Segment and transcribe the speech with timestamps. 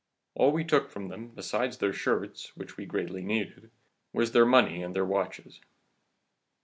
[0.33, 3.69] All we took from them, besides their shirts, which we greatly needed,
[4.13, 5.61] was their money and their watches.